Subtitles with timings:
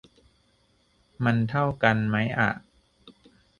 [1.23, 2.49] มันเท่ากันมั้ยอะ